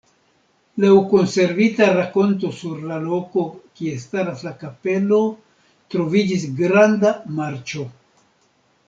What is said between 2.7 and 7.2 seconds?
la loko, kie staras la kapelo, troviĝis granda